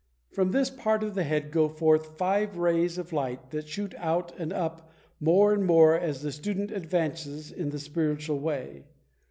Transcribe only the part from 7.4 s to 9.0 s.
in the spiritual way.